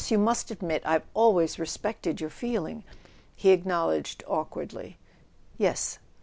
You 0.09 0.17
must 0.17 0.49
admit 0.49 0.81
I've 0.83 1.05
always 1.13 1.59
respected 1.59 2.19
your 2.19 2.31
feeling..." 2.31 2.83
He 3.35 3.51
acknowledged 3.51 4.23
awkwardly: 4.25 4.97
"Yes." 5.59 5.99